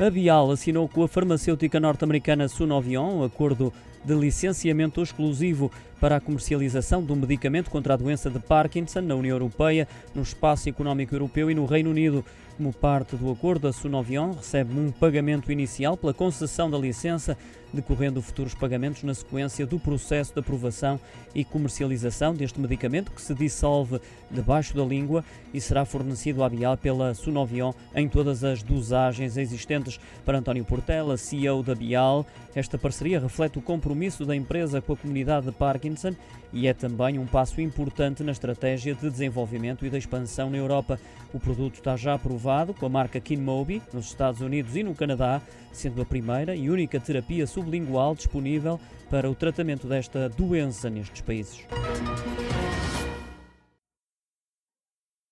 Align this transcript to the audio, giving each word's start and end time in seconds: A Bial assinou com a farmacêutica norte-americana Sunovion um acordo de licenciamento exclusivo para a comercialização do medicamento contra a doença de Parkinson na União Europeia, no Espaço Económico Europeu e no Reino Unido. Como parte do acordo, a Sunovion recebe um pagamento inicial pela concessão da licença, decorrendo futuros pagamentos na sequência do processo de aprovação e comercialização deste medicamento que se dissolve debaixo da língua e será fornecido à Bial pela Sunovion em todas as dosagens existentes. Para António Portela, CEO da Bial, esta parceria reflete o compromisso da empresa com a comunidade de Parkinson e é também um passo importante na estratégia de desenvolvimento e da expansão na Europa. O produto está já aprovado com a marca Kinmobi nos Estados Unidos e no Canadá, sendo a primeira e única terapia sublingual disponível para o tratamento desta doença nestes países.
A 0.00 0.10
Bial 0.10 0.50
assinou 0.50 0.88
com 0.88 1.02
a 1.02 1.08
farmacêutica 1.08 1.78
norte-americana 1.78 2.48
Sunovion 2.48 3.18
um 3.18 3.24
acordo 3.24 3.72
de 4.04 4.14
licenciamento 4.14 5.00
exclusivo 5.02 5.70
para 6.00 6.16
a 6.16 6.20
comercialização 6.20 7.02
do 7.02 7.14
medicamento 7.14 7.70
contra 7.70 7.94
a 7.94 7.96
doença 7.96 8.28
de 8.28 8.40
Parkinson 8.40 9.02
na 9.02 9.14
União 9.14 9.36
Europeia, 9.36 9.86
no 10.12 10.22
Espaço 10.22 10.68
Económico 10.68 11.14
Europeu 11.14 11.48
e 11.48 11.54
no 11.54 11.64
Reino 11.64 11.90
Unido. 11.90 12.24
Como 12.56 12.72
parte 12.72 13.16
do 13.16 13.30
acordo, 13.30 13.66
a 13.68 13.72
Sunovion 13.72 14.32
recebe 14.32 14.78
um 14.78 14.90
pagamento 14.90 15.50
inicial 15.50 15.96
pela 15.96 16.12
concessão 16.12 16.70
da 16.70 16.76
licença, 16.76 17.36
decorrendo 17.72 18.20
futuros 18.20 18.54
pagamentos 18.54 19.02
na 19.04 19.14
sequência 19.14 19.64
do 19.64 19.78
processo 19.78 20.34
de 20.34 20.40
aprovação 20.40 21.00
e 21.34 21.44
comercialização 21.44 22.34
deste 22.34 22.60
medicamento 22.60 23.10
que 23.10 23.22
se 23.22 23.34
dissolve 23.34 24.00
debaixo 24.30 24.76
da 24.76 24.84
língua 24.84 25.24
e 25.54 25.60
será 25.60 25.84
fornecido 25.84 26.42
à 26.42 26.48
Bial 26.48 26.76
pela 26.76 27.14
Sunovion 27.14 27.72
em 27.94 28.08
todas 28.08 28.44
as 28.44 28.62
dosagens 28.62 29.36
existentes. 29.36 29.91
Para 30.24 30.38
António 30.38 30.64
Portela, 30.64 31.16
CEO 31.16 31.62
da 31.62 31.74
Bial, 31.74 32.26
esta 32.54 32.76
parceria 32.78 33.20
reflete 33.20 33.58
o 33.58 33.62
compromisso 33.62 34.24
da 34.24 34.36
empresa 34.36 34.80
com 34.80 34.92
a 34.92 34.96
comunidade 34.96 35.46
de 35.46 35.52
Parkinson 35.52 36.14
e 36.52 36.66
é 36.66 36.74
também 36.74 37.18
um 37.18 37.26
passo 37.26 37.60
importante 37.60 38.22
na 38.22 38.32
estratégia 38.32 38.94
de 38.94 39.08
desenvolvimento 39.08 39.86
e 39.86 39.90
da 39.90 39.98
expansão 39.98 40.50
na 40.50 40.58
Europa. 40.58 41.00
O 41.32 41.40
produto 41.40 41.76
está 41.76 41.96
já 41.96 42.14
aprovado 42.14 42.74
com 42.74 42.84
a 42.84 42.90
marca 42.90 43.20
Kinmobi 43.20 43.82
nos 43.92 44.06
Estados 44.06 44.40
Unidos 44.40 44.76
e 44.76 44.82
no 44.82 44.94
Canadá, 44.94 45.40
sendo 45.72 46.02
a 46.02 46.04
primeira 46.04 46.54
e 46.54 46.68
única 46.68 47.00
terapia 47.00 47.46
sublingual 47.46 48.14
disponível 48.14 48.78
para 49.08 49.30
o 49.30 49.34
tratamento 49.34 49.86
desta 49.86 50.28
doença 50.28 50.90
nestes 50.90 51.22
países. 51.22 51.66